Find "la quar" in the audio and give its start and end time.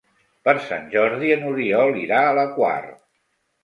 2.43-2.77